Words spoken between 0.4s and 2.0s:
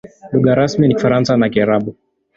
rasmi ni Kifaransa na Kiarabu.